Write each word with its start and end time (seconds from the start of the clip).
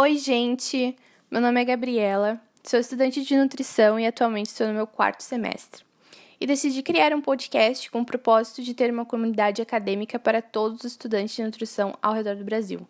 Oi, 0.00 0.16
gente! 0.16 0.96
Meu 1.28 1.40
nome 1.40 1.60
é 1.60 1.64
Gabriela, 1.64 2.40
sou 2.62 2.78
estudante 2.78 3.20
de 3.24 3.36
nutrição 3.36 3.98
e 3.98 4.06
atualmente 4.06 4.46
estou 4.46 4.68
no 4.68 4.72
meu 4.72 4.86
quarto 4.86 5.24
semestre. 5.24 5.84
E 6.40 6.46
decidi 6.46 6.84
criar 6.84 7.12
um 7.12 7.20
podcast 7.20 7.90
com 7.90 8.02
o 8.02 8.06
propósito 8.06 8.62
de 8.62 8.74
ter 8.74 8.92
uma 8.92 9.04
comunidade 9.04 9.60
acadêmica 9.60 10.16
para 10.16 10.40
todos 10.40 10.84
os 10.84 10.92
estudantes 10.92 11.34
de 11.34 11.42
nutrição 11.42 11.98
ao 12.00 12.14
redor 12.14 12.36
do 12.36 12.44
Brasil. 12.44 12.86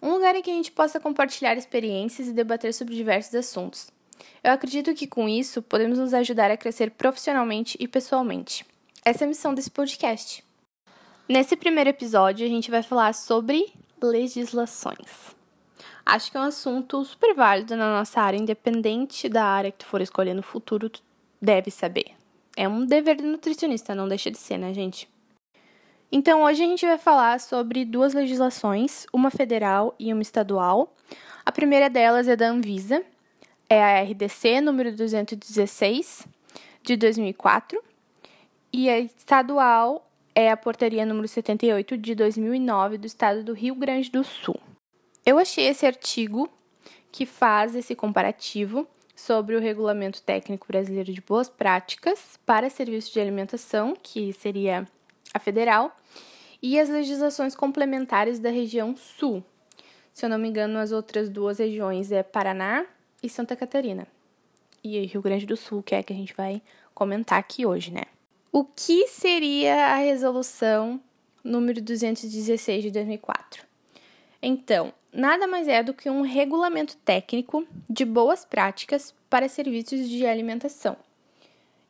Um 0.00 0.14
lugar 0.14 0.34
em 0.36 0.40
que 0.40 0.50
a 0.50 0.54
gente 0.54 0.72
possa 0.72 0.98
compartilhar 0.98 1.54
experiências 1.54 2.28
e 2.28 2.32
debater 2.32 2.72
sobre 2.72 2.96
diversos 2.96 3.34
assuntos. 3.34 3.90
Eu 4.42 4.50
acredito 4.50 4.94
que 4.94 5.06
com 5.06 5.28
isso 5.28 5.60
podemos 5.60 5.98
nos 5.98 6.14
ajudar 6.14 6.50
a 6.50 6.56
crescer 6.56 6.92
profissionalmente 6.92 7.76
e 7.78 7.86
pessoalmente. 7.86 8.64
Essa 9.04 9.24
é 9.24 9.26
a 9.26 9.28
missão 9.28 9.52
desse 9.52 9.70
podcast. 9.70 10.42
Nesse 11.28 11.58
primeiro 11.58 11.90
episódio, 11.90 12.46
a 12.46 12.48
gente 12.48 12.70
vai 12.70 12.82
falar 12.82 13.12
sobre 13.12 13.70
legislações. 14.00 15.36
Acho 16.04 16.30
que 16.30 16.36
é 16.36 16.40
um 16.40 16.44
assunto 16.44 17.04
super 17.04 17.34
válido 17.34 17.76
na 17.76 17.98
nossa 17.98 18.20
área, 18.20 18.38
independente 18.38 19.28
da 19.28 19.44
área 19.44 19.70
que 19.70 19.78
tu 19.78 19.86
for 19.86 20.00
escolher 20.00 20.34
no 20.34 20.42
futuro, 20.42 20.88
tu 20.88 21.02
deve 21.40 21.70
saber. 21.70 22.12
É 22.56 22.68
um 22.68 22.84
dever 22.84 23.16
do 23.16 23.24
nutricionista, 23.24 23.94
não 23.94 24.08
deixa 24.08 24.30
de 24.30 24.38
ser, 24.38 24.58
né, 24.58 24.74
gente? 24.74 25.08
Então, 26.10 26.42
hoje 26.42 26.62
a 26.62 26.66
gente 26.66 26.86
vai 26.86 26.98
falar 26.98 27.38
sobre 27.38 27.84
duas 27.84 28.14
legislações, 28.14 29.06
uma 29.12 29.30
federal 29.30 29.94
e 29.98 30.12
uma 30.12 30.22
estadual. 30.22 30.94
A 31.44 31.52
primeira 31.52 31.90
delas 31.90 32.26
é 32.26 32.34
da 32.34 32.48
Anvisa, 32.48 33.04
é 33.68 33.82
a 33.82 34.02
RDC 34.02 34.62
número 34.62 34.90
216 34.90 36.26
de 36.82 36.96
2004, 36.96 37.82
e 38.72 38.88
a 38.88 38.98
estadual 38.98 40.10
é 40.34 40.50
a 40.50 40.56
portaria 40.56 41.04
número 41.04 41.28
78 41.28 41.98
de 41.98 42.14
2009 42.14 42.96
do 42.96 43.06
estado 43.06 43.44
do 43.44 43.52
Rio 43.52 43.74
Grande 43.74 44.10
do 44.10 44.24
Sul. 44.24 44.58
Eu 45.24 45.38
achei 45.38 45.66
esse 45.66 45.84
artigo 45.84 46.48
que 47.10 47.26
faz 47.26 47.74
esse 47.74 47.94
comparativo 47.94 48.86
sobre 49.14 49.56
o 49.56 49.60
Regulamento 49.60 50.22
Técnico 50.22 50.66
Brasileiro 50.68 51.12
de 51.12 51.20
Boas 51.20 51.48
Práticas 51.48 52.38
para 52.46 52.70
Serviços 52.70 53.12
de 53.12 53.20
Alimentação, 53.20 53.94
que 54.00 54.32
seria 54.32 54.86
a 55.34 55.38
federal, 55.38 55.96
e 56.62 56.78
as 56.78 56.88
legislações 56.88 57.54
complementares 57.54 58.38
da 58.38 58.50
região 58.50 58.96
Sul. 58.96 59.42
Se 60.12 60.24
eu 60.24 60.30
não 60.30 60.38
me 60.38 60.48
engano, 60.48 60.78
as 60.78 60.92
outras 60.92 61.28
duas 61.28 61.58
regiões 61.58 62.10
é 62.10 62.22
Paraná 62.22 62.86
e 63.22 63.28
Santa 63.28 63.54
Catarina. 63.54 64.06
E 64.82 65.04
Rio 65.06 65.22
Grande 65.22 65.46
do 65.46 65.56
Sul, 65.56 65.82
que 65.82 65.94
é 65.94 65.98
a 65.98 66.02
que 66.02 66.12
a 66.12 66.16
gente 66.16 66.34
vai 66.34 66.62
comentar 66.94 67.38
aqui 67.38 67.66
hoje, 67.66 67.92
né? 67.92 68.02
O 68.50 68.64
que 68.64 69.06
seria 69.08 69.92
a 69.92 69.96
resolução 69.96 71.00
número 71.44 71.80
216 71.80 72.84
de 72.84 72.90
2004? 72.90 73.64
Então, 74.40 74.92
nada 75.12 75.46
mais 75.46 75.68
é 75.68 75.82
do 75.82 75.94
que 75.94 76.08
um 76.10 76.22
regulamento 76.22 76.96
técnico 76.98 77.66
de 77.88 78.04
boas 78.04 78.44
práticas 78.44 79.14
para 79.28 79.48
serviços 79.48 80.08
de 80.08 80.26
alimentação. 80.26 80.96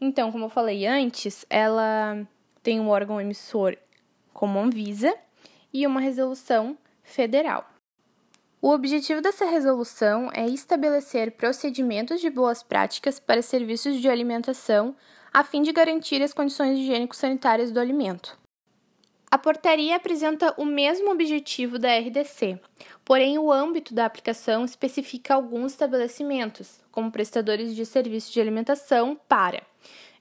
Então, 0.00 0.30
como 0.30 0.44
eu 0.44 0.50
falei 0.50 0.86
antes, 0.86 1.44
ela 1.50 2.26
tem 2.62 2.78
um 2.78 2.88
órgão 2.88 3.20
emissor 3.20 3.76
como 4.32 4.58
a 4.58 4.62
Anvisa 4.62 5.14
e 5.72 5.86
uma 5.86 6.00
resolução 6.00 6.78
federal. 7.02 7.68
O 8.60 8.70
objetivo 8.70 9.20
dessa 9.20 9.44
resolução 9.44 10.30
é 10.32 10.46
estabelecer 10.46 11.32
procedimentos 11.32 12.20
de 12.20 12.30
boas 12.30 12.62
práticas 12.62 13.18
para 13.18 13.42
serviços 13.42 14.00
de 14.00 14.08
alimentação 14.08 14.94
a 15.32 15.44
fim 15.44 15.62
de 15.62 15.72
garantir 15.72 16.22
as 16.22 16.32
condições 16.32 16.78
higiênico-sanitárias 16.78 17.70
do 17.70 17.80
alimento. 17.80 18.37
A 19.30 19.36
portaria 19.36 19.94
apresenta 19.94 20.54
o 20.56 20.64
mesmo 20.64 21.10
objetivo 21.10 21.78
da 21.78 21.94
RDC, 21.98 22.58
porém 23.04 23.38
o 23.38 23.52
âmbito 23.52 23.92
da 23.92 24.06
aplicação 24.06 24.64
especifica 24.64 25.34
alguns 25.34 25.72
estabelecimentos, 25.72 26.80
como 26.90 27.12
prestadores 27.12 27.76
de 27.76 27.84
serviços 27.84 28.32
de 28.32 28.40
alimentação 28.40 29.20
para 29.28 29.62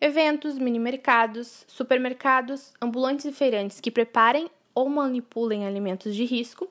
eventos, 0.02 0.58
mini-mercados, 0.58 1.64
supermercados, 1.68 2.74
ambulantes 2.82 3.26
e 3.26 3.32
feirantes 3.32 3.80
que 3.80 3.90
preparem 3.90 4.50
ou 4.76 4.90
manipulem 4.90 5.66
alimentos 5.66 6.14
de 6.14 6.26
risco, 6.26 6.70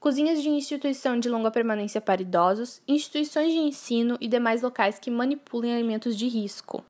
cozinhas 0.00 0.42
de 0.42 0.48
instituição 0.48 1.20
de 1.20 1.28
longa 1.28 1.50
permanência 1.50 2.00
para 2.00 2.22
idosos, 2.22 2.80
instituições 2.88 3.52
de 3.52 3.58
ensino 3.58 4.16
e 4.22 4.26
demais 4.26 4.62
locais 4.62 4.98
que 4.98 5.10
manipulem 5.10 5.74
alimentos 5.74 6.16
de 6.16 6.28
risco. 6.28 6.82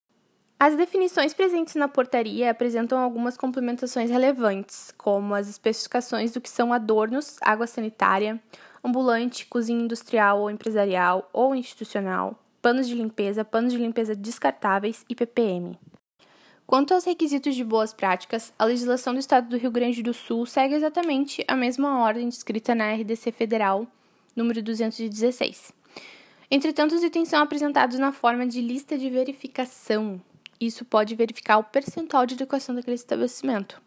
As 0.59 0.77
definições 0.77 1.35
presentes 1.35 1.75
na 1.75 1.89
portaria 1.89 2.51
apresentam 2.51 2.99
algumas 2.99 3.37
complementações 3.37 4.11
relevantes, 4.11 4.95
como 4.97 5.35
as 5.35 5.49
especificações 5.49 6.33
do 6.33 6.41
que 6.41 6.49
são 6.49 6.73
adornos, 6.73 7.37
água 7.43 7.67
sanitária, 7.67 8.41
ambulante, 8.83 9.47
cozinha 9.47 9.85
industrial 9.85 10.41
ou 10.41 10.51
empresarial 10.51 11.29
ou 11.33 11.55
institucional, 11.55 12.39
panos 12.63 12.89
de 12.89 12.95
limpeza, 12.95 13.45
panos 13.45 13.73
de 13.73 13.79
limpeza 13.79 14.15
descartáveis 14.15 15.05
e 15.09 15.15
ppm. 15.15 15.79
Quanto 16.67 16.95
aos 16.95 17.05
requisitos 17.05 17.55
de 17.55 17.63
boas 17.63 17.93
práticas, 17.93 18.55
a 18.59 18.65
legislação 18.65 19.13
do 19.13 19.21
Estado 19.21 19.49
do 19.49 19.59
Rio 19.59 19.71
Grande 19.71 20.03
do 20.03 20.15
Sul 20.15 20.47
segue 20.47 20.75
exatamente 20.75 21.45
a 21.47 21.55
mesma 21.55 22.01
ordem 22.01 22.29
descrita 22.29 22.75
na 22.75 22.95
RDC 22.95 23.33
Federal 23.33 23.87
número 24.35 24.63
216. 24.63 25.73
Entretanto, 26.51 26.95
os 26.95 27.03
itens 27.03 27.29
são 27.29 27.43
apresentados 27.43 27.99
na 27.99 28.13
forma 28.13 28.47
de 28.47 28.61
lista 28.61 28.97
de 28.97 29.11
verificação, 29.11 30.21
isso 30.61 30.85
pode 30.85 31.15
verificar 31.15 31.59
o 31.59 31.65
percentual 31.65 32.27
de 32.27 32.35
adequação 32.35 32.75
daquele 32.75 32.95
estabelecimento. 32.95 33.83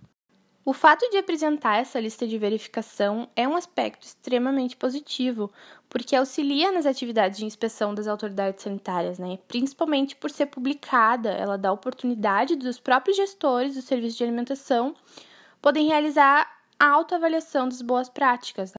O 0.68 0.74
fato 0.74 1.10
de 1.10 1.18
apresentar 1.18 1.78
essa 1.78 1.98
lista 1.98 2.28
de 2.28 2.38
verificação 2.38 3.30
é 3.38 3.48
um 3.48 3.56
aspecto 3.56 4.04
extremamente 4.06 4.76
positivo, 4.76 5.50
porque 5.88 6.14
auxilia 6.14 6.74
nas 6.74 6.86
atividades 6.86 7.40
de 7.40 7.46
inspeção 7.46 7.96
das 7.96 8.06
autoridades 8.06 8.64
sanitárias, 8.64 9.18
né? 9.18 9.40
principalmente 9.48 10.14
por 10.14 10.30
ser 10.30 10.48
publicada, 10.48 11.30
ela 11.30 11.58
dá 11.58 11.72
oportunidade 11.72 12.58
dos 12.58 12.82
próprios 12.82 13.16
gestores 13.16 13.76
do 13.76 13.82
serviço 13.82 14.18
de 14.18 14.26
alimentação 14.26 14.94
poderem 15.62 15.88
realizar 15.88 16.46
a 16.78 16.90
autoavaliação 16.90 17.70
das 17.70 17.82
boas 17.82 18.10
práticas. 18.10 18.74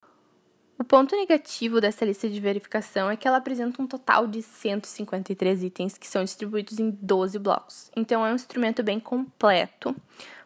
O 0.79 0.85
ponto 0.85 1.17
negativo 1.17 1.81
dessa 1.81 2.05
lista 2.05 2.31
de 2.31 2.39
verificação 2.39 3.11
é 3.11 3.17
que 3.17 3.27
ela 3.27 3.39
apresenta 3.39 3.83
um 3.83 3.87
total 3.87 4.29
de 4.29 4.41
153 4.41 5.65
itens 5.65 5.99
que 5.99 6.07
são 6.07 6.23
distribuídos 6.23 6.79
em 6.79 6.91
12 6.91 7.37
blocos. 7.41 7.91
Então 7.97 8.25
é 8.25 8.31
um 8.31 8.37
instrumento 8.37 8.81
bem 8.81 9.01
completo, 9.01 9.95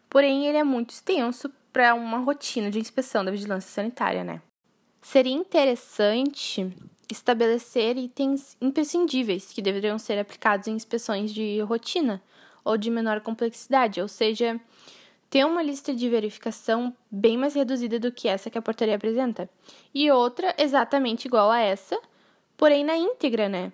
porém 0.09 0.47
ele 0.47 0.57
é 0.57 0.65
muito 0.65 0.91
extenso 0.91 1.53
para 1.71 1.95
uma 1.95 2.19
rotina 2.19 2.71
de 2.71 2.79
inspeção 2.79 3.23
da 3.23 3.31
vigilância 3.31 3.71
sanitária, 3.71 4.25
né? 4.25 4.41
Seria 5.03 5.35
interessante 5.35 6.75
estabelecer 7.11 7.99
itens 7.99 8.57
imprescindíveis 8.59 9.53
que 9.53 9.61
deveriam 9.61 9.99
ser 9.99 10.19
aplicados 10.19 10.67
em 10.67 10.73
inspeções 10.75 11.31
de 11.31 11.61
rotina 11.61 12.23
ou 12.65 12.79
de 12.79 12.91
menor 12.91 13.21
complexidade, 13.21 14.01
ou 14.01 14.09
seja, 14.09 14.59
ter 15.33 15.47
uma 15.47 15.63
lista 15.63 15.95
de 15.95 16.11
verificação 16.11 16.95
bem 17.11 17.39
mais 17.39 17.55
reduzida 17.55 17.99
do 17.99 18.13
que 18.13 18.29
essa 18.29 18.51
que 18.51 18.59
a 18.59 18.61
portaria 18.61 18.97
apresenta, 18.97 19.49
e 19.95 20.11
outra 20.11 20.55
exatamente 20.59 21.25
igual 21.25 21.51
a 21.51 21.59
essa, 21.59 21.99
porém 22.55 22.85
na 22.85 22.99
íntegra, 22.99 23.49
né? 23.49 23.73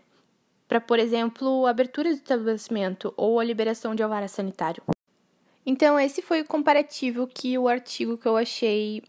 Para, 0.68 0.80
por 0.80 1.00
exemplo, 1.00 1.66
abertura 1.66 2.10
do 2.10 2.14
estabelecimento 2.14 3.12
ou 3.16 3.40
a 3.40 3.44
liberação 3.44 3.92
de 3.92 4.04
alvará 4.04 4.28
sanitário. 4.28 4.84
Então, 5.66 5.98
esse 5.98 6.22
foi 6.22 6.42
o 6.42 6.46
comparativo 6.46 7.26
que 7.26 7.58
o 7.58 7.66
artigo 7.66 8.16
que 8.16 8.28
eu 8.28 8.36
achei 8.36 9.02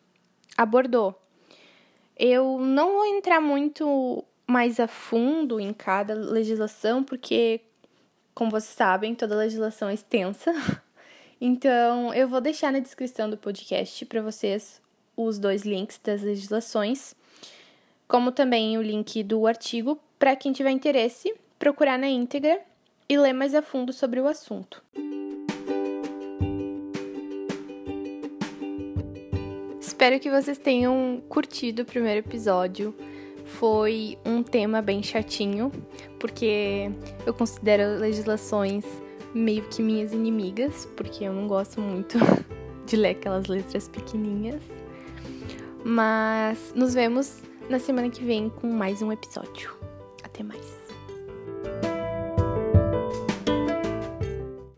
abordou. 0.57 1.21
Eu 2.17 2.57
não 2.57 2.93
vou 2.93 3.05
entrar 3.05 3.39
muito 3.39 4.25
mais 4.47 4.79
a 4.79 4.87
fundo 4.87 5.59
em 5.59 5.71
cada 5.71 6.15
legislação, 6.15 7.03
porque, 7.03 7.61
como 8.33 8.49
vocês 8.49 8.75
sabem, 8.75 9.13
toda 9.13 9.35
legislação 9.35 9.87
é 9.87 9.93
extensa. 9.93 10.51
Então, 11.41 12.13
eu 12.13 12.27
vou 12.27 12.41
deixar 12.41 12.71
na 12.71 12.79
descrição 12.79 13.29
do 13.29 13.37
podcast 13.37 14.05
para 14.05 14.21
vocês 14.21 14.81
os 15.15 15.39
dois 15.39 15.63
links 15.63 15.97
das 16.03 16.21
legislações, 16.21 17.15
como 18.09 18.31
também 18.31 18.77
o 18.77 18.81
link 18.81 19.23
do 19.23 19.47
artigo 19.47 19.97
para 20.17 20.35
quem 20.35 20.51
tiver 20.51 20.71
interesse 20.71 21.33
procurar 21.57 21.97
na 21.97 22.09
íntegra 22.09 22.59
e 23.07 23.17
ler 23.17 23.31
mais 23.31 23.55
a 23.55 23.61
fundo 23.61 23.93
sobre 23.93 24.19
o 24.19 24.27
assunto. 24.27 24.83
Espero 29.79 30.19
que 30.19 30.29
vocês 30.29 30.57
tenham 30.57 31.21
curtido 31.29 31.83
o 31.83 31.85
primeiro 31.85 32.19
episódio. 32.19 32.93
Foi 33.45 34.17
um 34.25 34.43
tema 34.43 34.81
bem 34.81 35.01
chatinho, 35.01 35.71
porque 36.19 36.91
eu 37.25 37.33
considero 37.33 37.97
legislações 37.97 38.85
meio 39.33 39.63
que 39.63 39.81
minhas 39.81 40.13
inimigas, 40.13 40.87
porque 40.95 41.25
eu 41.25 41.33
não 41.33 41.47
gosto 41.47 41.79
muito 41.81 42.17
de 42.85 42.95
ler 42.95 43.11
aquelas 43.11 43.47
letras 43.47 43.87
pequenininhas. 43.87 44.61
Mas 45.83 46.73
nos 46.75 46.93
vemos 46.93 47.41
na 47.69 47.79
semana 47.79 48.09
que 48.09 48.23
vem 48.23 48.49
com 48.49 48.67
mais 48.67 49.01
um 49.01 49.11
episódio. 49.11 49.75
Até 50.23 50.43
mais. 50.43 50.78